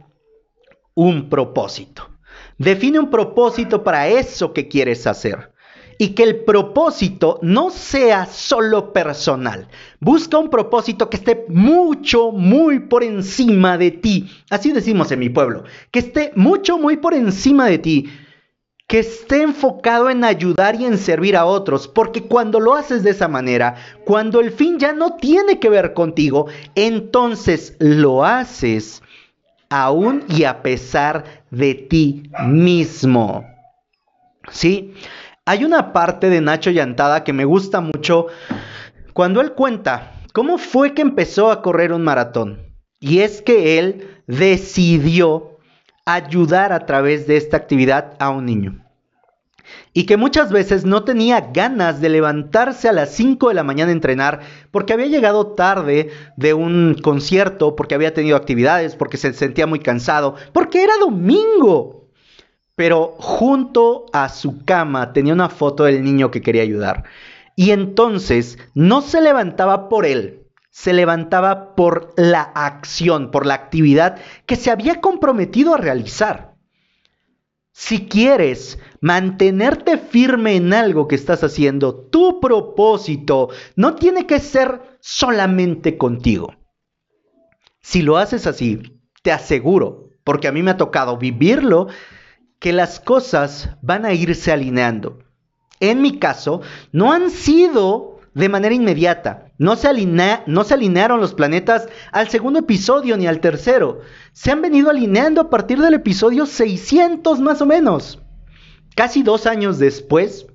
un 0.94 1.28
propósito. 1.28 2.10
Define 2.58 2.98
un 2.98 3.10
propósito 3.10 3.82
para 3.82 4.08
eso 4.08 4.52
que 4.52 4.68
quieres 4.68 5.06
hacer. 5.06 5.52
Y 6.00 6.14
que 6.14 6.22
el 6.22 6.44
propósito 6.44 7.38
no 7.42 7.68
sea 7.68 8.24
solo 8.24 8.94
personal. 8.94 9.68
Busca 10.00 10.38
un 10.38 10.48
propósito 10.48 11.10
que 11.10 11.18
esté 11.18 11.44
mucho, 11.48 12.32
muy 12.32 12.80
por 12.80 13.04
encima 13.04 13.76
de 13.76 13.90
ti. 13.90 14.30
Así 14.48 14.72
decimos 14.72 15.12
en 15.12 15.18
mi 15.18 15.28
pueblo. 15.28 15.64
Que 15.90 15.98
esté 15.98 16.32
mucho, 16.36 16.78
muy 16.78 16.96
por 16.96 17.12
encima 17.12 17.66
de 17.66 17.78
ti 17.78 18.08
que 18.86 18.98
esté 18.98 19.42
enfocado 19.42 20.10
en 20.10 20.24
ayudar 20.24 20.74
y 20.74 20.84
en 20.84 20.98
servir 20.98 21.36
a 21.36 21.44
otros, 21.44 21.86
porque 21.86 22.24
cuando 22.24 22.58
lo 22.58 22.74
haces 22.74 23.04
de 23.04 23.10
esa 23.10 23.28
manera, 23.28 23.76
cuando 24.04 24.40
el 24.40 24.50
fin 24.50 24.80
ya 24.80 24.92
no 24.92 25.14
tiene 25.14 25.60
que 25.60 25.68
ver 25.68 25.94
contigo, 25.94 26.46
entonces 26.74 27.76
lo 27.78 28.24
haces 28.24 29.00
aún 29.68 30.24
y 30.28 30.42
a 30.42 30.60
pesar 30.62 31.44
de 31.52 31.74
ti 31.74 32.24
mismo. 32.48 33.44
¿Sí? 34.50 34.92
Hay 35.50 35.64
una 35.64 35.92
parte 35.92 36.30
de 36.30 36.40
Nacho 36.40 36.70
Llantada 36.70 37.24
que 37.24 37.32
me 37.32 37.44
gusta 37.44 37.80
mucho 37.80 38.28
cuando 39.12 39.40
él 39.40 39.50
cuenta 39.50 40.12
cómo 40.32 40.58
fue 40.58 40.94
que 40.94 41.02
empezó 41.02 41.50
a 41.50 41.60
correr 41.60 41.92
un 41.92 42.04
maratón. 42.04 42.72
Y 43.00 43.18
es 43.18 43.42
que 43.42 43.80
él 43.80 44.22
decidió 44.28 45.58
ayudar 46.06 46.72
a 46.72 46.86
través 46.86 47.26
de 47.26 47.36
esta 47.36 47.56
actividad 47.56 48.14
a 48.20 48.30
un 48.30 48.46
niño. 48.46 48.86
Y 49.92 50.06
que 50.06 50.16
muchas 50.16 50.52
veces 50.52 50.84
no 50.84 51.02
tenía 51.02 51.40
ganas 51.52 52.00
de 52.00 52.10
levantarse 52.10 52.88
a 52.88 52.92
las 52.92 53.10
5 53.10 53.48
de 53.48 53.54
la 53.54 53.64
mañana 53.64 53.88
a 53.90 53.94
entrenar 53.94 54.42
porque 54.70 54.92
había 54.92 55.06
llegado 55.06 55.54
tarde 55.54 56.12
de 56.36 56.54
un 56.54 56.94
concierto, 57.02 57.74
porque 57.74 57.96
había 57.96 58.14
tenido 58.14 58.36
actividades, 58.36 58.94
porque 58.94 59.16
se 59.16 59.32
sentía 59.32 59.66
muy 59.66 59.80
cansado, 59.80 60.36
porque 60.52 60.84
era 60.84 60.92
domingo. 61.00 61.99
Pero 62.76 63.14
junto 63.18 64.06
a 64.12 64.28
su 64.28 64.64
cama 64.64 65.12
tenía 65.12 65.34
una 65.34 65.48
foto 65.48 65.84
del 65.84 66.02
niño 66.02 66.30
que 66.30 66.42
quería 66.42 66.62
ayudar. 66.62 67.04
Y 67.56 67.72
entonces 67.72 68.58
no 68.74 69.02
se 69.02 69.20
levantaba 69.20 69.88
por 69.88 70.06
él, 70.06 70.46
se 70.70 70.92
levantaba 70.92 71.74
por 71.74 72.14
la 72.16 72.42
acción, 72.42 73.30
por 73.30 73.44
la 73.44 73.54
actividad 73.54 74.18
que 74.46 74.56
se 74.56 74.70
había 74.70 75.00
comprometido 75.00 75.74
a 75.74 75.78
realizar. 75.78 76.54
Si 77.72 78.06
quieres 78.06 78.78
mantenerte 79.00 79.96
firme 79.96 80.56
en 80.56 80.74
algo 80.74 81.08
que 81.08 81.14
estás 81.14 81.42
haciendo, 81.42 81.94
tu 81.94 82.40
propósito 82.40 83.48
no 83.76 83.94
tiene 83.94 84.26
que 84.26 84.38
ser 84.38 84.98
solamente 85.00 85.96
contigo. 85.96 86.54
Si 87.80 88.02
lo 88.02 88.18
haces 88.18 88.46
así, 88.46 89.00
te 89.22 89.32
aseguro, 89.32 90.10
porque 90.24 90.48
a 90.48 90.52
mí 90.52 90.62
me 90.62 90.72
ha 90.72 90.76
tocado 90.76 91.16
vivirlo, 91.16 91.88
que 92.60 92.72
las 92.72 93.00
cosas 93.00 93.70
van 93.82 94.04
a 94.04 94.12
irse 94.12 94.52
alineando. 94.52 95.18
En 95.80 96.02
mi 96.02 96.18
caso, 96.18 96.60
no 96.92 97.12
han 97.12 97.30
sido 97.30 98.20
de 98.34 98.48
manera 98.48 98.74
inmediata. 98.74 99.46
No 99.58 99.76
se, 99.76 99.88
alinearon 99.88 101.20
los 101.20 101.34
planetas 101.34 101.88
al 102.12 102.28
segundo 102.28 102.60
episodio 102.60 103.16
ni 103.16 103.26
al 103.26 103.40
tercero. 103.40 104.00
Se 104.32 104.50
han 104.50 104.62
venido 104.62 104.90
alineando 104.90 105.40
a 105.40 105.50
partir 105.50 105.80
del 105.80 105.94
episodio 105.94 106.46
600 106.46 107.40
más 107.40 107.60
o 107.60 107.66
menos. 107.66 108.20
Casi 108.94 109.22
dos 109.22 109.46
años 109.46 109.78
después, 109.78 110.46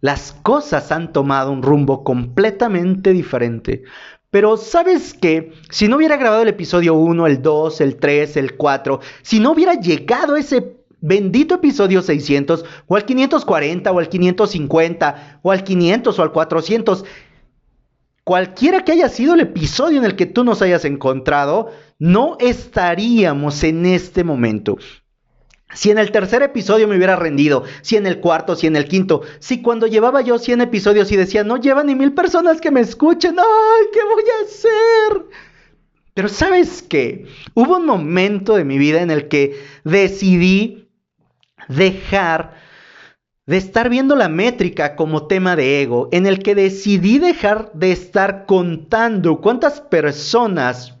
las 0.00 0.32
cosas 0.42 0.90
han 0.92 1.12
tomado 1.12 1.52
un 1.52 1.62
rumbo 1.62 2.04
completamente 2.04 3.12
diferente. 3.12 3.84
Pero 4.30 4.56
sabes 4.56 5.12
que 5.12 5.52
si 5.70 5.88
no 5.88 5.96
hubiera 5.96 6.16
grabado 6.16 6.42
el 6.42 6.48
episodio 6.48 6.94
1, 6.94 7.26
el 7.26 7.42
2, 7.42 7.80
el 7.82 7.96
3, 7.96 8.38
el 8.38 8.56
4, 8.56 9.00
si 9.20 9.40
no 9.40 9.52
hubiera 9.52 9.74
llegado 9.74 10.36
ese 10.36 10.81
bendito 11.02 11.56
episodio 11.56 12.00
600 12.00 12.64
o 12.86 12.96
al 12.96 13.04
540 13.04 13.92
o 13.92 13.98
al 13.98 14.08
550 14.08 15.40
o 15.42 15.50
al 15.50 15.64
500 15.64 16.18
o 16.18 16.22
al 16.22 16.32
400, 16.32 17.04
cualquiera 18.24 18.84
que 18.84 18.92
haya 18.92 19.08
sido 19.10 19.34
el 19.34 19.40
episodio 19.40 19.98
en 19.98 20.04
el 20.06 20.16
que 20.16 20.26
tú 20.26 20.44
nos 20.44 20.62
hayas 20.62 20.86
encontrado, 20.86 21.70
no 21.98 22.36
estaríamos 22.40 23.62
en 23.64 23.84
este 23.84 24.24
momento. 24.24 24.78
Si 25.74 25.90
en 25.90 25.98
el 25.98 26.12
tercer 26.12 26.42
episodio 26.42 26.86
me 26.86 26.96
hubiera 26.96 27.16
rendido, 27.16 27.64
si 27.80 27.96
en 27.96 28.06
el 28.06 28.20
cuarto, 28.20 28.54
si 28.54 28.66
en 28.66 28.76
el 28.76 28.86
quinto, 28.86 29.22
si 29.40 29.60
cuando 29.62 29.86
llevaba 29.86 30.20
yo 30.20 30.38
100 30.38 30.60
episodios 30.60 31.10
y 31.10 31.16
decía, 31.16 31.44
no 31.44 31.56
llevan 31.56 31.86
ni 31.86 31.94
mil 31.94 32.12
personas 32.12 32.60
que 32.60 32.70
me 32.70 32.80
escuchen, 32.80 33.36
¡ay, 33.38 33.86
qué 33.92 34.00
voy 34.04 34.22
a 34.22 34.44
hacer! 34.44 35.26
Pero 36.14 36.28
sabes 36.28 36.82
qué, 36.82 37.26
hubo 37.54 37.78
un 37.78 37.86
momento 37.86 38.54
de 38.54 38.64
mi 38.64 38.76
vida 38.76 39.00
en 39.00 39.10
el 39.10 39.28
que 39.28 39.58
decidí 39.82 40.81
dejar 41.76 42.54
de 43.46 43.56
estar 43.56 43.88
viendo 43.88 44.14
la 44.14 44.28
métrica 44.28 44.94
como 44.94 45.26
tema 45.26 45.56
de 45.56 45.82
ego, 45.82 46.08
en 46.12 46.26
el 46.26 46.42
que 46.42 46.54
decidí 46.54 47.18
dejar 47.18 47.72
de 47.72 47.92
estar 47.92 48.46
contando 48.46 49.40
cuántas 49.40 49.80
personas 49.80 50.96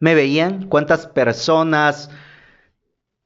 me 0.00 0.14
veían, 0.14 0.68
cuántas 0.68 1.06
personas 1.06 2.10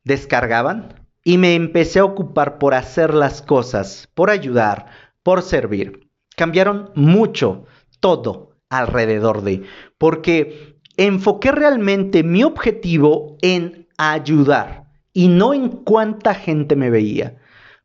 descargaban, 0.05 1.07
y 1.23 1.39
me 1.39 1.55
empecé 1.55 2.01
a 2.01 2.05
ocupar 2.05 2.59
por 2.59 2.75
hacer 2.75 3.15
las 3.15 3.43
cosas, 3.43 4.09
por 4.15 4.31
ayudar, 4.31 4.87
por 5.23 5.43
servir. 5.43 6.09
Cambiaron 6.35 6.91
mucho 6.95 7.67
todo 8.01 8.57
alrededor 8.71 9.43
de, 9.43 9.63
porque 9.99 10.81
enfoqué 10.97 11.53
realmente 11.53 12.23
mi 12.23 12.43
objetivo 12.43 13.37
en 13.43 13.87
ayudar 13.99 14.82
y 15.13 15.29
no 15.29 15.55
en 15.55 15.69
cuánta 15.69 16.35
gente 16.35 16.77
me 16.77 16.91
veía. 16.91 17.39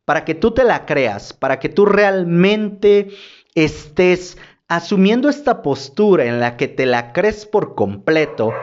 Para 0.06 0.24
que 0.24 0.36
tú 0.36 0.52
te 0.52 0.64
la 0.64 0.86
creas, 0.86 1.34
para 1.34 1.60
que 1.60 1.70
tú 1.70 1.86
realmente 1.86 3.10
estés 3.56 4.38
asumiendo 4.68 5.30
esta 5.30 5.62
postura 5.62 6.26
en 6.26 6.40
la 6.40 6.58
que 6.58 6.68
te 6.68 6.86
la 6.86 7.14
crees 7.14 7.46
por 7.46 7.76
completo, 7.76 8.54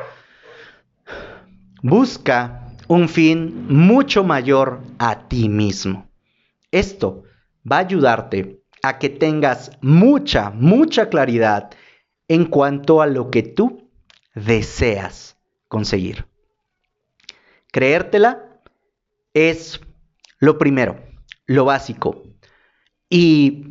busca 1.83 2.65
un 2.89 3.09
fin 3.09 3.67
mucho 3.69 4.25
mayor 4.25 4.81
a 4.99 5.29
ti 5.29 5.49
mismo. 5.49 6.09
Esto 6.71 7.25
va 7.71 7.77
a 7.77 7.81
ayudarte 7.81 8.63
a 8.83 8.99
que 8.99 9.09
tengas 9.09 9.71
mucha, 9.81 10.51
mucha 10.51 11.09
claridad 11.09 11.71
en 12.29 12.47
cuanto 12.47 13.01
a 13.01 13.07
lo 13.07 13.31
que 13.31 13.43
tú 13.43 13.91
deseas 14.35 15.39
conseguir. 15.69 16.27
Creértela 17.71 18.44
es 19.35 19.81
lo 20.39 20.59
primero, 20.59 20.99
lo 21.47 21.65
básico. 21.65 22.23
Y 23.11 23.67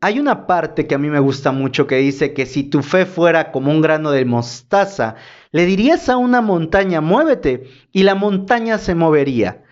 hay 0.00 0.18
una 0.18 0.46
parte 0.46 0.86
que 0.86 0.94
a 0.94 0.98
mí 0.98 1.10
me 1.10 1.20
gusta 1.20 1.52
mucho 1.52 1.86
que 1.86 1.96
dice 1.96 2.32
que 2.32 2.46
si 2.46 2.64
tu 2.64 2.82
fe 2.82 3.06
fuera 3.06 3.52
como 3.52 3.70
un 3.70 3.80
grano 3.80 4.10
de 4.10 4.24
mostaza, 4.24 5.16
le 5.50 5.66
dirías 5.66 6.08
a 6.08 6.16
una 6.16 6.40
montaña, 6.40 7.00
muévete, 7.00 7.68
y 7.92 8.04
la 8.04 8.14
montaña 8.14 8.78
se 8.78 8.94
movería. 8.94 9.64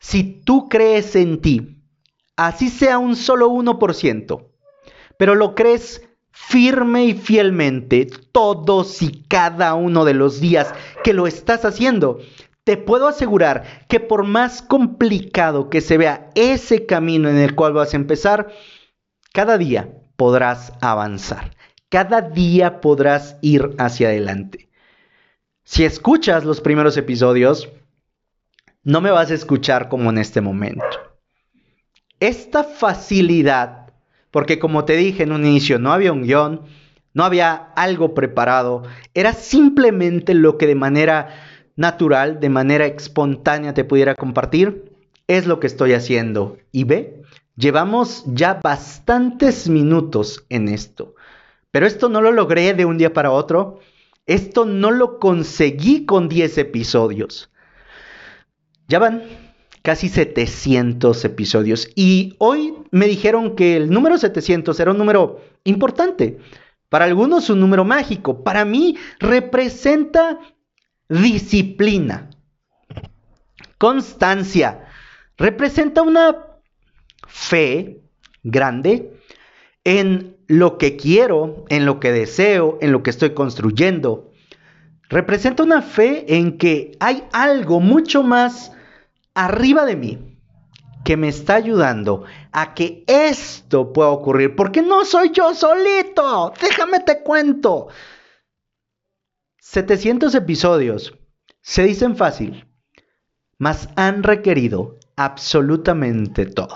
Si 0.00 0.42
tú 0.44 0.68
crees 0.68 1.16
en 1.16 1.40
ti, 1.40 1.82
así 2.36 2.70
sea 2.70 2.98
un 2.98 3.16
solo 3.16 3.50
1%, 3.50 4.46
pero 5.18 5.34
lo 5.34 5.54
crees 5.54 6.08
firme 6.30 7.04
y 7.04 7.14
fielmente 7.14 8.06
todos 8.32 9.02
y 9.02 9.24
cada 9.24 9.74
uno 9.74 10.04
de 10.04 10.14
los 10.14 10.40
días 10.40 10.72
que 11.02 11.12
lo 11.12 11.26
estás 11.26 11.64
haciendo, 11.64 12.20
te 12.68 12.76
puedo 12.76 13.08
asegurar 13.08 13.86
que 13.88 13.98
por 13.98 14.24
más 14.24 14.60
complicado 14.60 15.70
que 15.70 15.80
se 15.80 15.96
vea 15.96 16.28
ese 16.34 16.84
camino 16.84 17.30
en 17.30 17.38
el 17.38 17.54
cual 17.54 17.72
vas 17.72 17.94
a 17.94 17.96
empezar, 17.96 18.52
cada 19.32 19.56
día 19.56 19.88
podrás 20.16 20.74
avanzar. 20.82 21.56
Cada 21.88 22.20
día 22.20 22.82
podrás 22.82 23.38
ir 23.40 23.74
hacia 23.78 24.08
adelante. 24.08 24.68
Si 25.64 25.86
escuchas 25.86 26.44
los 26.44 26.60
primeros 26.60 26.98
episodios, 26.98 27.70
no 28.82 29.00
me 29.00 29.12
vas 29.12 29.30
a 29.30 29.34
escuchar 29.34 29.88
como 29.88 30.10
en 30.10 30.18
este 30.18 30.42
momento. 30.42 30.84
Esta 32.20 32.64
facilidad, 32.64 33.94
porque 34.30 34.58
como 34.58 34.84
te 34.84 34.96
dije 34.96 35.22
en 35.22 35.32
un 35.32 35.46
inicio, 35.46 35.78
no 35.78 35.90
había 35.90 36.12
un 36.12 36.24
guion, 36.24 36.66
no 37.14 37.24
había 37.24 37.54
algo 37.76 38.12
preparado, 38.12 38.82
era 39.14 39.32
simplemente 39.32 40.34
lo 40.34 40.58
que 40.58 40.66
de 40.66 40.74
manera 40.74 41.30
natural, 41.78 42.40
de 42.40 42.48
manera 42.48 42.86
espontánea 42.86 43.72
te 43.72 43.84
pudiera 43.84 44.16
compartir, 44.16 44.92
es 45.28 45.46
lo 45.46 45.60
que 45.60 45.68
estoy 45.68 45.92
haciendo. 45.92 46.58
Y 46.72 46.84
ve, 46.84 47.22
llevamos 47.56 48.24
ya 48.26 48.54
bastantes 48.62 49.68
minutos 49.68 50.44
en 50.48 50.68
esto. 50.68 51.14
Pero 51.70 51.86
esto 51.86 52.08
no 52.08 52.20
lo 52.20 52.32
logré 52.32 52.74
de 52.74 52.84
un 52.84 52.98
día 52.98 53.12
para 53.12 53.30
otro. 53.30 53.78
Esto 54.26 54.64
no 54.64 54.90
lo 54.90 55.20
conseguí 55.20 56.04
con 56.04 56.28
10 56.28 56.58
episodios. 56.58 57.48
Ya 58.88 58.98
van 58.98 59.22
casi 59.82 60.08
700 60.08 61.24
episodios. 61.24 61.88
Y 61.94 62.34
hoy 62.38 62.74
me 62.90 63.06
dijeron 63.06 63.54
que 63.54 63.76
el 63.76 63.88
número 63.88 64.18
700 64.18 64.80
era 64.80 64.90
un 64.90 64.98
número 64.98 65.40
importante. 65.62 66.38
Para 66.88 67.04
algunos 67.04 67.50
un 67.50 67.60
número 67.60 67.84
mágico. 67.84 68.42
Para 68.42 68.64
mí 68.64 68.96
representa 69.20 70.40
disciplina, 71.08 72.30
constancia. 73.78 74.86
Representa 75.36 76.02
una 76.02 76.36
fe 77.26 78.02
grande 78.42 79.18
en 79.84 80.36
lo 80.48 80.78
que 80.78 80.96
quiero, 80.96 81.64
en 81.68 81.86
lo 81.86 82.00
que 82.00 82.12
deseo, 82.12 82.78
en 82.80 82.92
lo 82.92 83.02
que 83.02 83.10
estoy 83.10 83.34
construyendo. 83.34 84.30
Representa 85.08 85.62
una 85.62 85.82
fe 85.82 86.36
en 86.36 86.58
que 86.58 86.92
hay 87.00 87.24
algo 87.32 87.80
mucho 87.80 88.22
más 88.22 88.72
arriba 89.34 89.86
de 89.86 89.96
mí 89.96 90.18
que 91.04 91.16
me 91.16 91.28
está 91.28 91.54
ayudando 91.54 92.24
a 92.52 92.74
que 92.74 93.04
esto 93.06 93.92
pueda 93.92 94.10
ocurrir. 94.10 94.54
Porque 94.56 94.82
no 94.82 95.04
soy 95.04 95.30
yo 95.30 95.54
solito. 95.54 96.52
Déjame 96.60 97.00
te 97.00 97.22
cuento. 97.22 97.88
700 99.70 100.34
episodios 100.34 101.14
se 101.60 101.82
dicen 101.82 102.16
fácil, 102.16 102.64
mas 103.58 103.90
han 103.96 104.22
requerido 104.22 104.96
absolutamente 105.14 106.46
todo. 106.46 106.74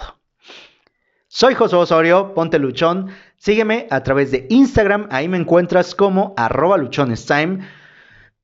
Soy 1.27 1.55
José 1.55 1.77
Osorio, 1.77 2.35
ponte 2.35 2.59
luchón. 2.59 3.09
Sígueme 3.39 3.87
a 3.89 4.03
través 4.03 4.31
de 4.31 4.47
Instagram, 4.51 5.09
ahí 5.11 5.27
me 5.27 5.39
encuentras 5.39 5.95
como 5.95 6.35
arroba 6.37 6.77
luchonestime. 6.77 7.67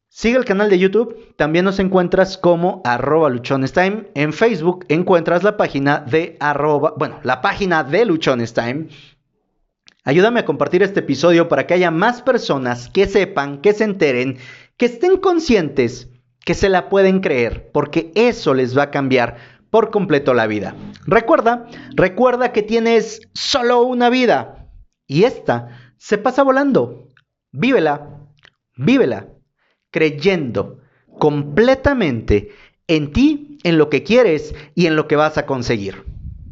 Sigue 0.09 0.39
el 0.39 0.47
canal 0.47 0.71
de 0.71 0.79
YouTube, 0.79 1.37
también 1.37 1.67
nos 1.67 1.79
encuentras 1.79 2.39
como 2.39 2.81
arroba 2.87 3.29
luchonestime. 3.29 4.09
En 4.15 4.33
Facebook 4.33 4.87
encuentras 4.89 5.43
la 5.43 5.59
página 5.59 5.99
de 5.99 6.39
arroba, 6.41 6.95
bueno, 6.97 7.21
la 7.23 7.43
página 7.43 7.85
de 7.85 8.07
luchonestime. 8.07 8.89
Ayúdame 10.09 10.41
a 10.41 10.47
compartir 10.47 10.83
este 10.83 11.01
episodio 11.01 11.49
para 11.49 11.67
que 11.67 11.75
haya 11.75 11.91
más 11.91 12.23
personas 12.23 12.89
que 12.89 13.07
sepan, 13.07 13.61
que 13.61 13.75
se 13.75 13.85
enteren, 13.85 14.39
que 14.79 14.87
estén 14.87 15.19
conscientes, 15.19 16.09
que 16.47 16.55
se 16.55 16.71
la 16.71 16.89
pueden 16.89 17.21
creer, 17.21 17.71
porque 17.75 18.11
eso 18.15 18.55
les 18.55 18.75
va 18.75 18.85
a 18.85 18.91
cambiar 18.91 19.37
por 19.69 19.91
completo 19.91 20.33
la 20.33 20.47
vida. 20.47 20.75
Recuerda, 21.05 21.67
recuerda 21.95 22.53
que 22.53 22.63
tienes 22.63 23.21
solo 23.35 23.83
una 23.83 24.09
vida 24.09 24.71
y 25.07 25.25
esta 25.25 25.93
se 25.99 26.17
pasa 26.17 26.43
volando. 26.43 27.09
Vívela, 27.53 28.31
vívela, 28.79 29.29
creyendo 29.91 30.81
completamente 31.19 32.55
en 32.87 33.13
ti, 33.13 33.59
en 33.63 33.77
lo 33.77 33.91
que 33.91 34.05
quieres 34.05 34.55
y 34.75 34.87
en 34.87 34.97
lo 34.97 35.07
que 35.07 35.17
vas 35.17 35.37
a 35.37 35.45
conseguir. 35.45 36.03